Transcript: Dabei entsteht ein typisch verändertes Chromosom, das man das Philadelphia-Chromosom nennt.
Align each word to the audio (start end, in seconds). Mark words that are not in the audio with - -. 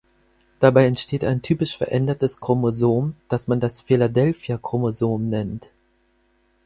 Dabei 0.57 0.87
entsteht 0.87 1.23
ein 1.23 1.43
typisch 1.43 1.77
verändertes 1.77 2.39
Chromosom, 2.39 3.15
das 3.27 3.47
man 3.47 3.59
das 3.59 3.81
Philadelphia-Chromosom 3.81 5.29
nennt. 5.29 5.73